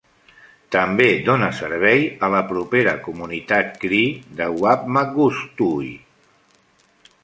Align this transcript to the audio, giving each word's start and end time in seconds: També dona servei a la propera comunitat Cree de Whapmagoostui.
També 0.75 1.09
dona 1.27 1.49
servei 1.57 2.01
a 2.27 2.31
la 2.37 2.41
propera 2.53 2.97
comunitat 3.09 3.79
Cree 3.87 4.41
de 4.43 4.51
Whapmagoostui. 4.59 5.97